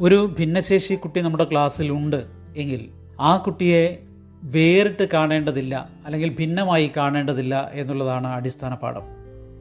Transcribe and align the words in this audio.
ഒരു 0.00 0.34
ഭിന്നശേഷി 0.38 0.94
കുട്ടി 0.94 1.20
നമ്മുടെ 1.20 1.44
ക്ലാസ്സിലുണ്ട് 1.44 2.26
എങ്കിൽ 2.56 2.88
ആ 3.20 3.36
കുട്ടിയെ 3.36 3.98
വേറിട്ട് 4.42 5.08
കാണേണ്ടതില്ല 5.14 5.88
അല്ലെങ്കിൽ 6.04 6.36
ഭിന്നമായി 6.36 6.92
കാണേണ്ടതില്ല 6.96 7.70
എന്നുള്ളതാണ് 7.72 8.26
അടിസ്ഥാന 8.26 8.74
പാഠം. 8.74 9.02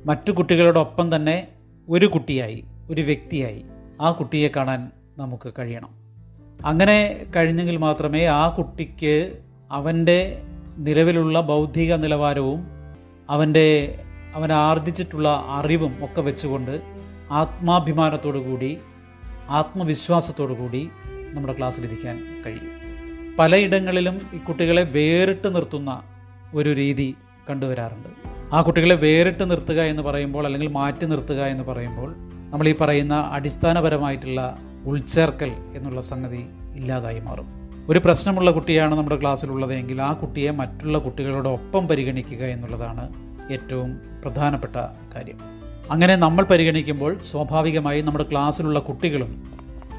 മറ്റു 0.06 0.32
കുട്ടികളോടൊപ്പം 0.32 1.16
തന്നെ 1.16 1.48
ഒരു 1.90 2.06
കുട്ടിയായി 2.06 2.64
ഒരു 2.90 3.02
വ്യക്തിയായി 3.02 3.66
ആ 4.02 4.12
കുട്ടിയെ 4.12 4.50
കാണാൻ 4.56 4.92
നമുക്ക് 5.18 5.54
കഴിയണം. 5.60 5.90
അങ്ങനെ 6.66 7.26
കഴിഞ്ഞെങ്കിൽ 7.36 7.78
മാത്രമേ 7.78 8.26
ആ 8.26 8.50
കുട്ടിക്ക് 8.50 9.38
അവന്റെ 9.72 10.42
നിലവിലുള്ള 10.78 11.42
ബൗദ്ധിക 11.42 11.96
നിലവാരവും 11.96 12.68
അവന്റെ 13.30 14.00
അവൻ 14.36 14.54
ആർജിച്ചിട്ടുള്ള 14.54 15.44
അറിവും 15.48 16.04
ഒക്കെ 16.04 16.22
വെച്ചുകൊണ്ട് 16.22 16.82
ആത്മാഭിമാനത്തോടു 17.32 18.38
കൂടി 18.38 18.78
ആത്മവിശ്വാസത്തോടു 19.50 20.54
കൂടി 20.54 20.90
നമ്മുടെ 21.34 21.54
ക്ലാസ്സിലിരിക്കാൻ 21.54 22.44
കഴിയും. 22.46 22.86
പലയിടങ്ങളിലും 23.40 24.22
ഈ 24.34 24.38
കുട്ടികളെ 24.38 24.84
വേറിട്ട് 24.84 25.56
നിർത്തുന്ന 25.56 26.02
ഒരു 26.54 26.74
രീതി 26.74 27.16
കണ്ടുവരാറുണ്ട്. 27.50 28.08
ആ 28.56 28.62
കുട്ടികളെ 28.62 28.96
വേറിട്ട് 28.96 29.50
നിർത്തുക 29.50 29.82
എന്ന് 29.82 30.04
പറയുമ്പോൾ 30.04 30.46
അല്ലെങ്കിൽ 30.46 30.68
മാറ്റി 30.68 31.06
നിർത്തുക 31.06 31.42
എന്ന് 31.44 31.64
പറയുമ്പോൾ 31.64 32.16
നമ്മൾ 32.52 32.68
ഈ 32.68 32.76
പറയുന്ന 32.82 33.30
അടിസ്ഥാനപരമായിട്ടുള്ള 33.32 34.58
ഉൾച്ചേർക്കൽ 34.86 35.52
എന്നുള്ള 35.76 36.02
സംഗതി 36.02 36.46
ഇല്ലാതായി 36.76 37.20
മാറും. 37.20 37.66
ഒരു 37.90 38.00
പ്രശ്നമുള്ള 38.00 38.52
കുട്ടിയാണ് 38.52 38.96
നമ്മുടെ 38.96 39.22
ക്ലാസ്സിലുള്ളതെങ്കിൽ 39.22 40.02
ആ 40.02 40.14
കുട്ടിയെ 40.14 40.52
മറ്റുള്ള 40.52 40.98
കുട്ടികളോടൊപ്പം 40.98 41.88
പരിഗണിക്കുക 41.88 42.46
എന്നുള്ളതാണ് 42.46 43.14
ഏറ്റവും 43.52 44.02
പ്രധാനപ്പെട്ട 44.22 44.76
കാര്യം. 45.16 45.65
അങ്ങനെ 45.92 46.16
നമ്മൾ 46.16 46.44
പരിഗണിക്കുമ്പോൾ 46.44 47.18
സ്വാഭാവികമായി 47.32 48.02
നമ്മുടെ 48.02 48.26
ക്ലാസ്സിലുള്ള 48.32 48.80
കുട്ടികളും 48.80 49.54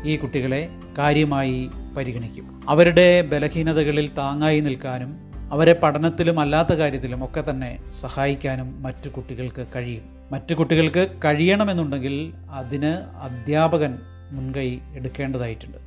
ഈ 0.04 0.16
കുട്ടികളെ 0.16 0.68
കാര്യമായി 0.98 1.70
പരിഗണിക്കും. 1.96 2.62
അവരുടെ 2.68 3.22
ബലഹീനതകളിൽ 3.22 4.14
താങ്ങായി 4.18 4.60
നിൽക്കാനും 4.60 5.18
അവരെ 5.52 5.72
പഠനത്തിലും 5.72 6.40
അല്ലാത്ത 6.40 6.72
കാര്യത്തിലും 6.72 7.24
ഒക്കെ 7.24 7.44
തന്നെ 7.50 7.80
സഹായിക്കാനും 8.00 8.82
മറ്റു 8.82 9.08
കുട്ടികൾക്ക് 9.08 9.66
കഴിയും. 9.76 10.02
മറ്റു 10.32 10.54
കുട്ടികൾക്ക് 10.54 11.08
കഴിയണമെന്നുണ്ടെങ്കിൽ 11.24 12.34
അതിന് 12.50 12.92
അധ്യാപകൻ 13.16 13.98
മുൻകൈ 14.30 14.78
എടുക്കേണ്ടതായിട്ടുണ്ട്. 14.94 15.78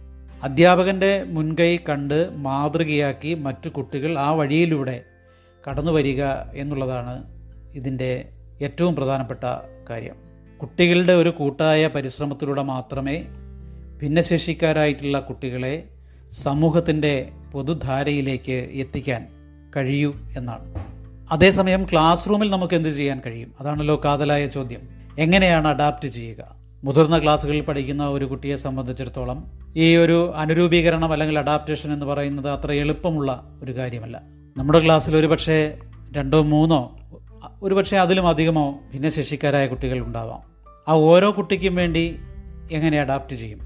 അധ്യാപകന്റെ 0.43 1.23
മുൻകൈ 1.23 1.77
കണ്ട് 1.89 2.29
മാതൃകയാക്കി 2.35 3.33
മറ്റു 3.33 3.69
കുട്ടികൾ 3.69 4.19
ആ 4.19 4.31
വഴിയിലൂടെ 4.31 5.03
കടന്നു 5.69 5.91
വരിക 5.91 6.23
എന്നുള്ളതാണ് 6.53 7.23
ഇതിന്റെ 7.73 8.29
ഏറ്റവും 8.61 8.95
പ്രധാനപ്പെട്ട 8.95 9.43
കാര്യം. 9.89 10.15
കുട്ടികളുടെ 10.61 11.13
ഒരു 11.13 11.29
കൂട്ടായ 11.29 11.87
പരിശ്രമത്തിലൂടെ 11.87 12.61
മാത്രമേ 12.61 13.25
ഭിന്നശേഷിക്കാരായിട്ടുള്ള 14.01 15.19
കുട്ടികളെ 15.19 15.83
സമൂഹത്തിന്റെ 16.31 17.29
പൊതുധാരയിലേക്ക് 17.51 18.69
എത്തിക്കാൻ 18.73 19.25
കഴിയൂ 19.75 20.13
എന്നാണ്. 20.37 20.73
അതേസമയം 21.31 21.85
ക്ലാസ് 21.85 22.29
റൂമിൽ 22.29 22.49
നമുക്ക് 22.49 22.73
എന്ത് 22.73 22.89
ചെയ്യാൻ 22.89 23.21
കഴിയും? 23.25 23.53
അതാണല്ലോ 23.59 24.01
കാതലായ 24.05 24.47
ചോദ്യം. 24.47 24.79
എങ്ങനെയാണ് 25.19 25.67
അഡാപ്റ്റ് 25.67 26.09
ചെയ്യുക? 26.09 26.55
മുതിർന്ന 26.83 27.23
ക്ലാസ്സുകളിൽ 27.23 27.61
പഠിക്കുന്ന 27.61 28.07
ഒരു 28.07 28.25
കുട്ടിയെ 28.25 28.55
സംബന്ധിച്ചിടത്തോളം 28.55 29.51
ഈ 29.75 29.95
ഒരു 29.95 30.33
അനുരൂപീകരണം 30.35 31.13
അല്ലെങ്കിൽ 31.13 31.39
അഡാപ്റ്റേഷൻ 31.39 31.93
എന്ന് 31.93 32.05
പറയുന്നത് 32.05 32.49
അത്ര 32.49 32.71
എളുപ്പമുള്ള 32.71 33.59
ഒരു 33.63 33.77
കാര്യമല്ല. 33.77 34.21
നമ്മുടെ 34.57 34.85
ക്ലാസ്സിൽ 34.85 35.17
ഒരു 35.17 35.27
പക്ഷേ 35.27 35.75
രണ്ടോ 36.11 36.41
മൂന്നോ 36.43 36.98
ഒരു 37.63 37.75
പക്ഷേ 37.75 37.97
അതിലും 37.97 38.27
അധികമോ 38.27 38.79
ഭിന്നശേഷിക്കാരായ 38.93 39.67
കുട്ടികൾ 39.67 39.99
ഉണ്ടാവാം 39.99 40.39
ആ 40.87 40.93
ഓരോ 40.93 41.31
കുട്ടിക്കും 41.31 41.75
വേണ്ടി 41.75 42.19
എങ്ങനെ 42.71 42.99
അഡാപ്റ്റ് 42.99 43.35
ചെയ്യും? 43.35 43.59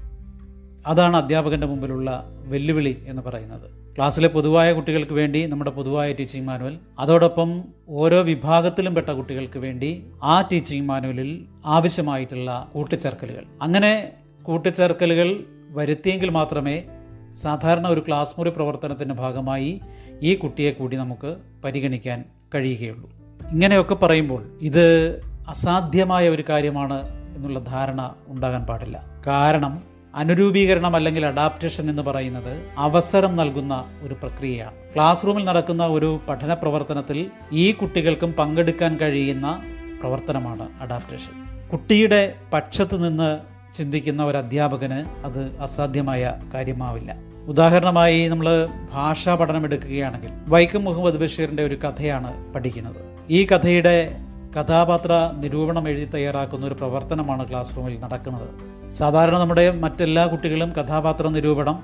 അതാണ് 0.86 1.16
അധ്യാപകന്റെ 1.16 1.66
മുമ്പിലുള്ള 1.66 2.24
വെല്ലുവിളി 2.46 3.04
എന്ന് 3.06 3.22
പറയുന്നത്. 3.22 3.96
ക്ലാസ്സിലെ 3.96 4.28
പൊതുവായ 4.28 4.72
കുട്ടികൾക്ക് 4.72 5.12
വേണ്ടി 5.12 5.46
നമ്മുടെ 5.46 5.70
പൊതുവായ 5.70 6.12
ടീച്ചിങ് 6.12 6.46
മാനുവൽ 6.46 6.78
അതോടൊപ്പം 6.98 7.64
ഓരോ 7.88 8.22
വിഭാഗത്തിലും 8.22 8.94
പെട്ട 8.94 9.10
കുട്ടികൾക്ക് 9.10 9.58
വേണ്ടി 9.58 10.06
ആ 10.22 10.40
ടീച്ചിങ് 10.40 10.88
മാനുവലിൽ 10.88 11.44
ആവശ്യമായിട്ടുള്ള 11.66 12.70
കൂട്ടിച്ചേർക്കലുകൾ. 12.74 13.44
അങ്ങനെ 13.62 14.12
കൂട്ടിച്ചേർക്കലുകൾ 14.42 15.44
വരുത്തിയെങ്കിൽ 15.70 16.30
മാത്രമേ 16.30 16.84
സാധാരണ 17.32 17.88
ഒരു 17.88 18.04
ക്ലാസ് 18.08 18.34
മുറി 18.38 18.50
പ്രവർത്തനത്തിന്റെ 18.50 19.14
ഭാഗമായി 19.14 19.80
ഈ 20.22 20.34
കുട്ടിയെ 20.34 20.72
കൂടി 20.72 20.96
നമുക്ക് 20.96 21.36
പരിഗണിക്കാൻ 21.64 22.24
കഴിയുകയുള്ളൂ. 22.54 23.23
ഇങ്ങനെയൊക്കെ 23.50 23.94
പറയുമ്പോൾ 23.94 24.44
ഇത് 24.60 25.18
അസാധ്യമായ 25.48 26.28
ഒരു 26.28 26.44
കാര്യമാണ് 26.48 27.24
എന്നുള്ള 27.36 27.58
ധാരണ 27.58 28.14
ഉണ്ടാകാൻ 28.28 28.66
പാടില്ല. 28.66 29.20
കാരണം 29.26 29.82
അനുരൂപീകരണം 30.14 30.96
അല്ലെങ്കിൽ 30.96 31.26
അഡാപ്റ്റേഷൻ 31.26 31.90
എന്ന് 31.90 32.02
പറയുന്നത് 32.02 32.68
അവസരം 32.76 33.36
നൽകുന്ന 33.36 33.84
ഒരു 34.02 34.14
പ്രക്രിയയാണ്. 34.14 34.74
ക്ലാസ് 34.94 35.26
റൂമിൽ 35.26 35.44
നടക്കുന്ന 35.44 35.86
ഒരു 35.86 36.20
പഠന 36.28 36.54
പ്രവർത്തനത്തിൽ 36.54 37.30
ഈ 37.52 37.72
കുട്ടികൾക്കും 37.72 38.32
പങ്കെടുക്കാൻ 38.32 38.96
കഴിയുന്ന 38.96 39.62
പ്രവർത്തനമാണ് 40.00 40.68
അഡാപ്റ്റേഷൻ 40.80 41.44
കുട്ടിയുടെ 41.72 42.34
പക്ഷത്ത് 42.52 43.08
നിന്ന് 43.08 43.38
ചിന്തിക്കുന്ന 43.72 44.24
ഒരു 44.24 44.36
അധ്യാപകന് 44.36 45.26
അത് 45.26 45.56
അസാധ്യമായ 45.60 46.40
കാര്യമാവില്ല. 46.54 47.16
ഉദാഹരണമായി 47.46 48.28
നമ്മൾ 48.28 48.68
ഭാഷാ 48.94 49.34
പഠനം 49.34 49.64
എടുക്കുകയാണെങ്കിൽ 49.64 50.30
വൈക്കം 50.48 50.84
മുഹമ്മദ് 50.84 51.20
ബഷീറിന്റെ 51.20 51.64
ഒരു 51.64 51.74
കഥയാണ് 51.74 52.54
പഠിക്കുന്നത്. 52.54 53.13
ഈ 53.30 53.46
കഥയുടെ 53.46 54.16
കഥാപാത്ര 54.60 55.32
നിരൂപണം 55.36 55.88
എഴുതി 55.88 56.04
തയ്യാറാക്കുന്ന 56.04 56.66
ഒരു 56.66 56.74
പ്രവർത്തനമാണ് 56.74 57.50
ക്ലാസ് 57.50 57.76
റൂമിൽ 57.76 58.00
നടക്കുന്നത്. 58.00 58.48
സാധാരണ 58.90 59.38
നമ്മുടെ 59.38 59.70
മറ്റെല്ലാ 59.70 60.26
കുട്ടികളും 60.26 60.72
കഥാപാത്ര 60.72 61.28
നിരൂപണം 61.28 61.82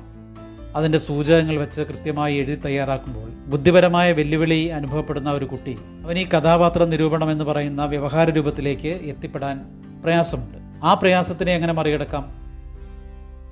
അതിന്റെ 0.76 0.98
സൂചകങ്ങൾ 0.98 1.56
വെച്ച് 1.56 1.80
കൃത്യമായി 1.80 2.36
എഴുതി 2.36 2.54
തയ്യാറാക്കുമ്പോൾ 2.54 3.28
ബുദ്ധിപരമായ 3.46 4.12
വെല്ലുവിളി 4.12 4.66
അനുഭവപ്പെടുന്ന 4.66 5.30
ഒരു 5.30 5.44
കുട്ടി 5.44 5.78
അവൻ 6.04 6.18
ഈ 6.18 6.28
കഥാപാത്ര 6.28 6.84
നിരൂപണം 6.84 7.30
എന്ന് 7.30 7.44
പറയുന്ന 7.44 7.84
വ്യവഹാര 7.84 8.30
രൂപത്തിലേക്ക് 8.30 8.88
എത്തിപ്പെടാൻ 8.88 9.82
പ്രയാസമുണ്ട്. 10.04 10.86
ആ 10.86 10.94
പ്രയാസത്തിനെ 10.94 11.52
എങ്ങനെ 11.52 11.72
മറികടക്കാം? 11.72 12.24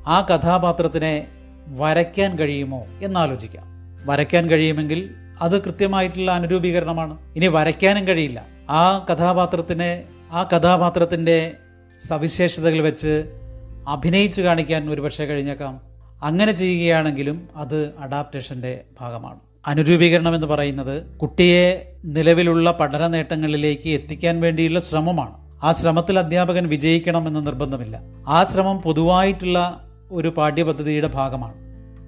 ആ 0.07 0.21
കഥാപാത്രത്തിനെ 0.21 1.27
വരയ്ക്കാൻ 1.69 2.39
കഴിയുമോ? 2.39 2.87
എന്നാലോചിക്കാം. 3.03 3.65
വരയ്ക്കാൻ 4.07 4.51
കഴിയുമെങ്കിൽ 4.51 5.11
അത് 5.41 5.63
കൃത്യമായിട്ടുള്ള 5.63 6.31
അനുരൂപീകരണമാണ്. 6.31 7.19
ഇനി 7.37 7.47
വരയ്ക്കാനും 7.47 8.09
കഴിയില്ല. 8.09 8.47
ആ 8.71 8.99
കഥാപാത്രത്തിനെ 8.99 10.05
ആ 10.33 10.43
കഥാപാത്രത്തിന്റെ 10.43 11.53
സവിശേഷതകൾ 12.07 12.83
വെച്ച് 12.83 13.25
അഭിനയിച്ചു 13.89 14.43
കാണിക്കാൻ 14.43 14.91
ഒരുപക്ഷെ 14.91 15.25
കഴിഞ്ഞേക്കാം. 15.25 15.81
അങ്ങനെ 16.23 16.53
ചെയ്യുകയാണെങ്കിലും 16.53 17.49
അത് 17.57 17.91
അഡാപ്റ്റേഷന്റെ 17.99 18.81
ഭാഗമാണ്. 19.01 19.41
അനുരൂപീകരണം 19.67 20.35
എന്ന് 20.35 20.47
പറയുന്നത് 20.47 21.03
കുട്ടിയെ 21.03 21.93
നിലവിലുള്ള 22.05 22.71
പഠന 22.71 23.07
നേട്ടങ്ങളിലേക്ക് 23.07 23.89
എത്തിക്കാൻ 23.89 24.41
വേണ്ടിയുള്ള 24.41 24.81
ശ്രമമാണ്. 24.81 25.49
ആ 25.63 25.73
ശ്രമത്തിൽ 25.73 26.19
അധ്യാപകൻ 26.19 26.67
വിജയിക്കണം 26.67 27.25
വിജയിക്കണമെന്ന് 27.25 27.47
നിർബന്ധമില്ല. 27.47 28.01
ആ 28.29 28.45
ശ്രമം 28.45 28.79
പൊതുവായിട്ടുള്ള 28.79 29.85
ഒരു 30.13 30.29
പാഠ്യപദ്ധതിയുടെ 30.29 31.07
ഭാഗമാണ്. 31.07 31.55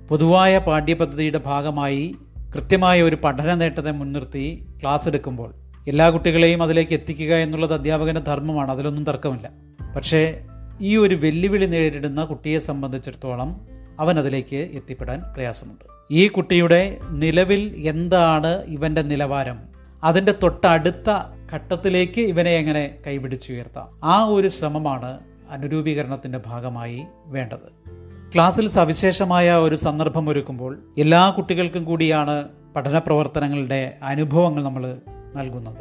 പൊതുവായ 0.08 0.58
പാഠ്യപദ്ധതിയുടെ 0.58 1.38
ഭാഗമായി 1.38 2.14
കൃത്യമായ 2.54 3.02
ഒരു 3.02 3.16
പഠന 3.24 3.54
നേട്ടത്തെ 3.54 3.90
മുൻനിർത്തി 3.90 4.66
ക്ലാസ് 4.82 5.08
എടുക്കുമ്പോൾ 5.08 5.54
എല്ലാ 5.88 6.10
കുട്ടികളെയും 6.10 6.62
അതിലേക്ക് 6.62 6.92
എത്തിക്കുക 6.92 7.34
എന്നുള്ളത് 7.34 7.74
അധ്യാപകന്റെ 7.74 8.20
ധർമ്മമാണ്. 8.20 8.70
അതിലൊന്നും 8.70 9.04
തർക്കമില്ല. 9.04 9.50
പക്ഷേ 9.96 10.40
ഈ 10.80 10.96
ഒരു 10.96 11.14
വെല്ലുവിളി 11.14 11.66
നേരിടുന്ന 11.66 12.24
കുട്ടിയെ 12.24 12.58
സംബന്ധിച്ചിടത്തോളം 12.58 13.60
അവൻ 14.00 14.18
അതിലേക്ക് 14.18 14.56
എത്തിപ്പെടാൻ 14.56 15.22
പ്രയാസമുണ്ട്. 15.34 15.84
ഈ 16.10 16.28
കുട്ടിയുടെ 16.28 16.98
നിലവിൽ 17.10 17.88
എന്താണ് 17.88 18.64
ഇവന്റെ 18.64 19.02
നിലവാരം? 19.02 19.58
അതിന്റെ 20.04 20.34
തൊട്ടടുത്ത 20.42 21.10
ഘട്ടത്തിലേക്ക് 21.52 22.20
ഇവനെ 22.20 22.50
എങ്ങനെ 22.50 22.96
കൈപിടിച്ചുയർത്താം? 23.06 23.88
ആ 24.04 24.22
ഒരു 24.22 24.48
ശ്രമമാണ് 24.48 25.18
അനുരൂപീകരണത്തിന്റെ 25.50 26.40
ഭാഗമായി 26.46 27.04
വേണ്ടത്. 27.26 27.90
ക്ലാസ്സിൽ 28.34 28.68
സവിശേഷമായ 28.68 29.52
ഒരു 29.52 29.76
സന്ദർഭം 29.76 30.28
ഒരുക്കുമ്പോൾ 30.28 30.78
എല്ലാ 30.98 31.30
കുട്ടികൾക്കും 31.30 31.84
കൂടിയാണ് 31.84 32.48
പഠന 32.76 32.98
പ്രവർത്തനങ്ങളുടെ 32.98 33.96
അനുഭവങ്ങൾ 34.02 34.64
നമ്മൾ 34.64 34.96
നൽകുന്നത്. 35.36 35.78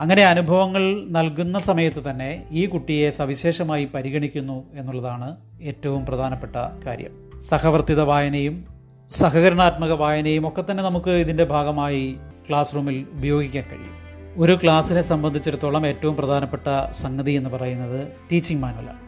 അങ്ങനെ 0.00 0.24
അനുഭവങ്ങൾ 0.24 1.06
നൽകുന്ന 1.10 1.58
സമയത്ത് 1.58 2.10
തന്നെ 2.10 2.44
ഈ 2.50 2.66
കുട്ടിയെ 2.66 3.10
സവിശേഷമായി 3.10 3.84
പരിഗണിക്കുന്നു 3.84 4.64
എന്നുള്ളതാണ് 4.74 5.36
ഏറ്റവും 5.62 6.06
പ്രധാനപ്പെട്ട 6.06 6.56
കാര്യം. 6.86 7.40
സഹവർത്തിത 7.48 8.00
വായനയും 8.00 8.64
സഹകരണാത്മക 9.10 9.92
വായനയും 9.92 10.48
ഒക്കെ 10.48 10.64
തന്നെ 10.70 10.84
നമുക്ക് 10.84 11.10
ഇതിന്റെ 11.10 11.44
ഭാഗമായി 11.44 12.16
ക്ലാസ് 12.48 12.74
റൂമിൽ 12.74 13.06
ഉപയോഗിക്കാൻ 13.12 13.64
കഴിയും. 13.64 14.24
ഒരു 14.42 14.58
ക്ലാസ്സിനെ 14.62 15.02
സംബന്ധിച്ചിടത്തോളം 15.02 15.86
ഏറ്റവും 15.86 16.16
പ്രധാനപ്പെട്ട 16.16 16.90
സംഗതി 16.90 17.32
എന്ന് 17.32 17.50
പറയുന്നത് 17.50 18.08
ടീച്ചിങ് 18.32 18.62
മാനുവലാണ്. 18.62 18.98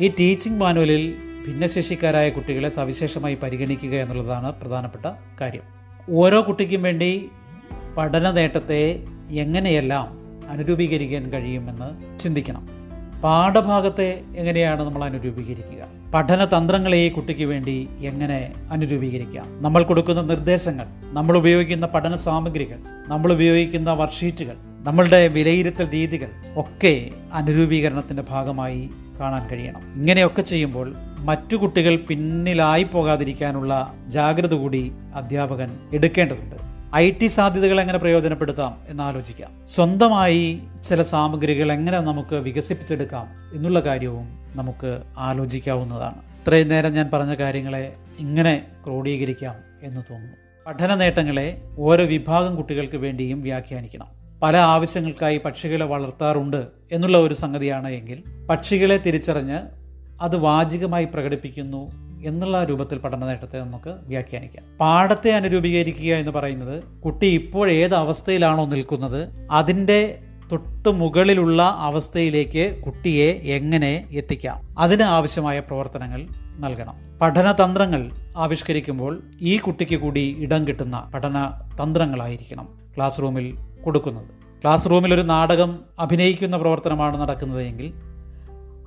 ഈ 0.00 0.08
ടീച്ചിങ് 0.08 0.60
മാനുവലിൽ 0.60 1.27
ഭിന്നശേഷിക്കാരായ 1.48 2.30
കുട്ടികളെ 2.30 2.68
സവിശേഷമായി 2.68 3.34
പരിഗണിക്കുക 3.34 3.94
എന്നുള്ളതാണ് 3.94 4.52
പ്രധാനപ്പെട്ട 4.52 5.06
കാര്യം. 5.40 5.62
ഓരോ 6.10 6.44
കുട്ടിക്കും 6.48 6.82
വേണ്ടി 6.82 7.30
പഠന 7.96 8.30
നേട്ടത്തെ 8.30 9.04
എങ്ങനെയെല്ലാം 9.30 10.18
അനുരൂപീകരിക്കാൻ 10.50 11.32
കഴിയുമെന്ന് 11.32 12.18
ചിന്തിക്കണം. 12.18 12.68
പാഠഭാഗത്തെ 13.24 14.22
എങ്ങനെയാണ് 14.36 14.82
നമ്മൾ 14.82 15.04
അനുരൂപീകരിക്കുക? 15.04 16.12
പഠന 16.14 16.44
തന്ത്രങ്ങളെ 16.44 16.96
ഈ 16.96 17.08
കുട്ടിക്ക് 17.08 17.42
വേണ്ടി 17.42 17.88
എങ്ങനെ 18.04 18.52
അനുരൂപീകരിക്കാം? 18.70 19.62
നമ്മൾ 19.62 19.82
കൊടുക്കുന്ന 19.82 20.20
നിർദ്ദേശങ്ങൾ 20.20 20.86
നമ്മൾ 21.12 21.36
ഉപയോഗിക്കുന്ന 21.36 21.86
പഠന 21.86 22.16
സാമഗ്രികൾ 22.16 22.78
നമ്മൾ 23.08 23.32
ഉപയോഗിക്കുന്ന 23.32 23.92
വർക്ക്ഷീറ്റുകൾ 23.92 24.56
നമ്മളുടെ 24.80 25.28
വിലയിരുത്തൽ 25.28 25.90
രീതികൾ 25.90 26.28
ഒക്കെ 26.56 27.10
അനുരൂപീകരണത്തിന്റെ 27.32 28.22
ഭാഗമായി 28.28 28.90
കാണാൻ 29.20 29.48
കഴിയണം. 29.48 29.92
ഇങ്ങനെയൊക്കെ 29.94 30.42
ചെയ്യുമ്പോൾ 30.42 30.94
മറ്റു 31.18 31.56
കുട്ടികൾ 31.56 31.96
പിന്നിലായി 31.96 32.82
പോകാതിരിക്കാനുള്ള 32.82 33.94
ജാഗ്രത 34.06 34.54
കൂടി 34.54 34.92
അധ്യാപകൻ 35.14 35.76
എടുക്കേണ്ടതുണ്ട്. 35.94 36.56
ഐ 36.96 37.10
ടി 37.10 37.26
സാധ്യതകൾ 37.26 37.80
എങ്ങനെ 37.80 37.98
പ്രയോജനപ്പെടുത്താം 37.98 38.82
എന്നാലോചിക്കാം 38.88 39.68
സ്വന്തമായി 39.68 40.60
ചില 40.84 41.02
സാമഗ്രികൾ 41.02 41.72
എങ്ങനെ 41.72 42.00
നമുക്ക് 42.00 42.34
വികസിപ്പിച്ചെടുക്കാം 42.34 43.26
എന്നുള്ള 43.54 43.80
കാര്യവും 43.80 44.26
നമുക്ക് 44.56 45.02
ആലോചിക്കാവുന്നതാണ്. 45.18 46.16
ഇത്രയും 46.16 46.68
നേരം 46.68 46.92
ഞാൻ 46.92 47.10
പറഞ്ഞ 47.12 47.34
കാര്യങ്ങളെ 47.34 47.92
ഇങ്ങനെ 48.18 48.66
ക്രോഡീകരിക്കാം 48.86 49.54
എന്ന് 49.82 50.02
തോന്നുന്നു. 50.10 50.36
പഠന 50.66 50.94
നേട്ടങ്ങളെ 50.94 51.62
ഓരോ 51.78 52.04
വിഭാഗം 52.04 52.56
കുട്ടികൾക്ക് 52.56 52.96
വേണ്ടിയും 52.96 53.42
വ്യാഖ്യാനിക്കണം. 53.42 54.06
പല 54.42 54.56
ആവശ്യങ്ങൾക്കായി 54.56 55.38
പക്ഷികളെ 55.38 55.84
വളർത്താറുണ്ട് 55.84 56.66
എന്നുള്ള 56.92 57.18
ഒരു 57.18 57.34
സംഗതിയാണ് 57.34 57.88
എങ്കിൽ 57.88 58.22
പക്ഷികളെ 58.50 58.96
തിരിച്ചറിഞ്ഞ് 58.96 59.77
അത് 60.20 60.36
വാചികമായി 60.36 61.04
പ്രകടിപ്പിക്കുന്നു 61.04 62.08
എന്നുള്ള 62.24 62.64
രൂപത്തിൽ 62.64 62.98
പഠന 62.98 63.26
നേട്ടത്തെ 63.26 63.58
നമുക്ക് 63.58 63.90
വ്യാഖ്യാനിക്കാം. 63.90 64.78
പാഠത്തെ 64.80 65.30
അനുരൂപീകരിക്കുക 65.30 66.14
എന്ന് 66.14 66.32
പറയുന്നത് 66.32 66.82
കുട്ടി 66.82 67.26
ഇപ്പോൾ 67.26 67.70
ഏത് 67.70 67.94
അവസ്ഥയിലാണോ 67.94 68.66
നിൽക്കുന്നത് 68.66 69.28
അതിന്റെ 69.50 70.18
തൊട്ട് 70.52 70.88
മുകളിലുള്ള 70.88 71.62
അവസ്ഥയിലേക്ക് 71.62 72.82
കുട്ടിയെ 72.82 73.32
എങ്ങനെ 73.32 74.08
എത്തിക്കാം? 74.10 74.74
അതിന് 74.78 75.02
ആവശ്യമായ 75.02 75.60
പ്രവർത്തനങ്ങൾ 75.60 76.26
നൽകണം. 76.58 77.18
പഠന 77.20 77.52
തന്ത്രങ്ങൾ 77.52 78.10
ആവിഷ്കരിക്കുമ്പോൾ 78.36 79.22
ഈ 79.40 79.58
കുട്ടിക്ക് 79.58 79.96
കൂടി 79.96 80.36
ഇടം 80.38 80.68
കിട്ടുന്ന 80.68 81.10
പഠന 81.14 81.50
തന്ത്രങ്ങളായിരിക്കണം 81.82 82.68
ക്ലാസ് 82.96 83.22
റൂമിൽ 83.22 83.54
കൊടുക്കുന്നത്. 83.84 84.26
ക്ലാസ് 84.62 84.90
റൂമിൽ 84.90 85.14
ഒരു 85.14 85.20
നാടകം 85.20 85.78
അഭിനയിക്കുന്ന 85.98 86.56
പ്രവർത്തനമാണ് 86.56 87.20
നടക്കുന്നത് 87.20 87.62
എങ്കിൽ 87.62 87.92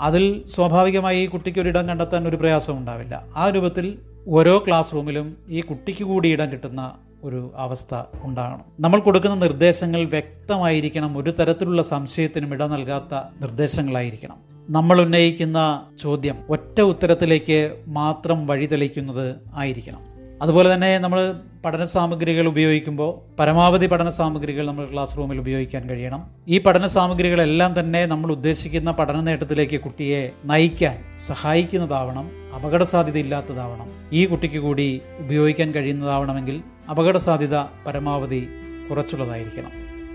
അതിൽ 0.02 0.44
സ്വാഭാവികമായി 0.46 1.24
ഈ 1.24 1.26
കുട്ടിക്ക് 1.26 1.60
ഒരു 1.60 1.70
ഇടം 1.70 1.88
കണ്ടെത്താൻ 1.88 2.28
ഒരു 2.28 2.36
പ്രയാസം 2.36 2.78
ഉണ്ടാവില്ല. 2.78 3.24
ആ 3.36 3.50
രൂപത്തിൽ 3.50 3.98
ഓരോ 4.28 4.64
ക്ലാസ് 4.68 4.94
റൂമിലും 4.94 5.38
ഈ 5.50 5.62
കുട്ടിക്ക് 5.62 6.04
കൂടി 6.04 6.30
ഇടം 6.30 6.52
കിട്ടുന്ന 6.52 6.94
ഒരു 7.24 7.52
അവസ്ഥ 7.56 7.96
ഉണ്ടാകണം. 8.24 8.62
നമ്മൾ 8.80 9.00
കൊടുക്കുന്ന 9.00 9.36
നിർദ്ദേശങ്ങൾ 9.36 10.04
വ്യക്തമായിരിക്കണം. 10.04 11.18
ഒരു 11.18 11.30
തരത്തിലുള്ള 11.30 11.82
സംശയത്തിനും 11.82 12.54
ഇട 12.54 12.64
നൽകാത്ത 12.64 13.16
നിർദ്ദേശങ്ങളായിരിക്കണം. 13.42 14.38
നമ്മൾ 14.70 15.02
ഉന്നയിക്കുന്ന 15.02 15.86
ചോദ്യം 16.00 16.36
ഒറ്റ 16.50 16.82
ഉത്തരത്തിലേക്ക് 16.82 17.84
മാത്രം 17.88 18.48
വഴിതെളിക്കുന്നത് 18.48 19.36
ആയിരിക്കണം. 19.54 20.11
അതുപോലെ 20.42 20.74
തന്നെ 20.74 21.00
നമ്മൾ 21.00 21.20
പഠന 21.66 21.86
സാമഗ്രികൾ 21.86 22.48
ഉപയോഗിക്കുമ്പോൾ 22.48 23.38
പരമാവധി 23.40 23.86
പഠന 23.86 24.10
സാമഗ്രികൾ 24.10 24.68
നമ്മൾ 24.68 24.86
ക്ലാസ് 24.94 25.18
റൂമിൽ 25.18 25.40
ഉപയോഗിക്കാൻ 25.40 25.90
കഴിയണം. 25.90 26.22
ഈ 26.48 26.58
പഠന 26.58 26.88
സാമഗ്രികളെല്ലാം 26.88 27.80
തന്നെ 27.80 28.06
നമ്മൾ 28.06 28.32
ഉദ്ദേശിക്കുന്ന 28.32 28.92
പഠന 28.92 29.20
നേട്ടത്തിലേക്ക് 29.22 29.80
കുട്ടിയെ 29.82 30.32
നയിക്കാൻ 30.46 30.98
സഹായിക്കുന്നതാവണം 31.18 32.32
അപകട 32.56 32.84
സാധ്യത 32.84 33.18
ഇല്ലാത്തതാവണം 33.18 33.88
ഈ 34.14 34.26
കുട്ടിക്ക് 34.26 34.58
കൂടി 34.58 35.02
ഉപയോഗിക്കാൻ 35.20 35.72
കഴിയുന്നതാവണമെങ്കിൽ 35.72 36.64
അപകട 36.90 37.18
സാധ്യത 37.18 37.58
പരമാവധി 37.88 38.48
കുറച്ചുള്ളതായിരിക്കണം. 38.90 39.72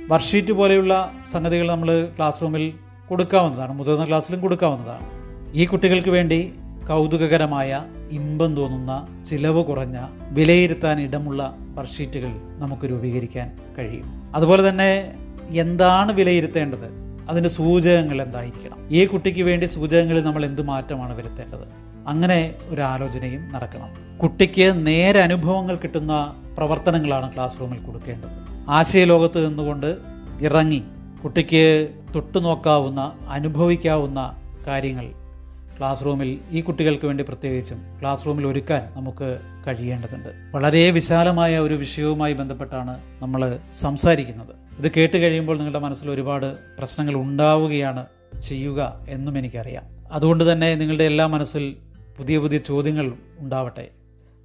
വർഷീറ്റ് 0.09 0.53
പോലെയുള്ള 0.53 1.13
സംഗതികൾ 1.33 1.67
നമ്മൾ 1.71 2.09
ക്ലാസ് 2.19 2.43
റൂമിൽ 2.43 2.73
കൊടുക്കാവുന്നതാണ് 3.09 3.73
മുതിർന്ന 3.73 4.05
ക്ലാസ്സിലും 4.05 4.41
കൊടുക്കാവുന്നതാണ്. 4.41 5.07
ഈ 5.55 5.65
കുട്ടികൾക്ക് 5.67 6.11
വേണ്ടി 6.11 6.53
കൗതുകകരമായ 6.89 7.85
ഇമ്പം 8.11 8.57
തോന്നുന്ന 8.57 9.25
ചിലവ് 9.25 9.65
കുറഞ്ഞ 9.65 10.07
വിലയിരുത്താൻ 10.31 11.01
ഇടമുള്ള 11.01 11.57
വർഷീറ്റുകൾ 11.75 12.31
നമുക്ക് 12.59 12.91
രൂപീകരിക്കാൻ 12.91 13.59
കഴിയും. 13.79 14.33
അതുപോലെ 14.35 14.69
തന്നെ 14.69 15.13
എന്താണ് 15.49 16.13
വിലയിരുത്തേണ്ടത്? 16.13 16.89
അതിന്റെ 17.29 17.51
സൂചകങ്ങൾ 17.51 18.23
എന്തായിരിക്കണം? 18.23 18.89
ഈ 18.91 19.05
കുട്ടിക്ക് 19.05 19.43
വേണ്ടി 19.43 19.67
സൂചകങ്ങളിൽ 19.67 20.25
നമ്മൾ 20.25 20.45
എന്ത് 20.45 20.63
മാറ്റമാണ് 20.63 21.17
വരുത്തേണ്ടത്? 21.17 21.69
അങ്ങനെ 22.09 22.55
ഒരു 22.69 22.81
ആലോചനയും 22.81 23.53
നടക്കണം. 23.53 24.19
കുട്ടിക്ക് 24.19 24.87
നേരെ 24.87 25.21
അനുഭവങ്ങൾ 25.21 25.77
കിട്ടുന്ന 25.77 26.43
പ്രവർത്തനങ്ങളാണ് 26.59 27.35
ക്ലാസ് 27.35 27.61
റൂമിൽ 27.61 27.79
കൊടുക്കേണ്ടത്. 27.79 28.31
ആശയലോകത്ത് 28.71 29.49
നിന്നുകൊണ്ട് 29.49 29.97
ഇറങ്ങി 30.41 30.83
കുട്ടിക്ക് 31.25 31.89
തൊട്ടു 32.15 32.39
നോക്കാവുന്ന 32.39 33.13
അനുഭവിക്കാവുന്ന 33.29 34.37
കാര്യങ്ങൾ 34.67 35.26
ക്ലാസ് 35.79 36.05
റൂമിൽ 36.05 36.39
ഈ 36.51 36.61
കുട്ടികൾക്ക് 36.61 37.07
വേണ്ടി 37.07 37.25
പ്രത്യേകിച്ചും 37.25 38.01
ക്ലാസ് 38.01 38.27
റൂമിൽ 38.27 38.47
ഒരുക്കാൻ 38.47 38.93
നമുക്ക് 38.97 39.39
കഴിയേണ്ടതുണ്ട്. 39.67 40.57
വളരെ 40.57 40.91
വിശാലമായ 40.91 41.59
ഒരു 41.59 41.75
വിഷയവുമായി 41.75 42.33
ബന്ധപ്പെട്ടാണ് 42.33 43.01
നമ്മൾ 43.23 43.59
സംസാരിക്കുന്നത്. 43.75 44.83
ഇത് 44.83 44.93
കേട്ട് 44.97 45.17
കഴിയുമ്പോൾ 45.17 45.57
നിങ്ങളുടെ 45.57 45.79
മനസ്സിൽ 45.79 46.11
ഒരുപാട് 46.11 46.57
പ്രശ്നങ്ങൾ 46.79 47.15
ഉണ്ടാവുകയാണ് 47.15 48.07
ചെയ്യുക 48.43 49.07
എന്നും 49.09 49.39
എനിക്കറിയാം. 49.39 49.85
അതുകൊണ്ട് 50.13 50.53
തന്നെ 50.53 50.75
നിങ്ങളുടെ 50.75 51.05
എല്ലാ 51.05 51.27
മനസ്സിൽ 51.27 51.77
പുതിയ 52.19 52.39
പുതിയ 52.39 52.59
ചോദ്യങ്ങൾ 52.59 53.13
ഉണ്ടാവട്ടെ 53.39 53.89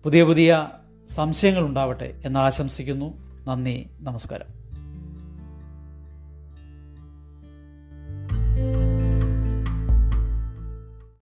പുതിയ 0.04 0.24
പുതിയ 0.24 0.68
സംശയങ്ങൾ 1.16 1.62
ഉണ്ടാവട്ടെ 1.66 2.14
എന്ന് 2.26 2.40
ആശംസിക്കുന്നു. 2.40 3.14
നന്ദി 3.48 3.90
നമസ്കാരം. 4.00 4.61